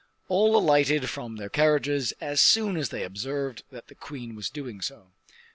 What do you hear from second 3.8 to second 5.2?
the queen was doing so.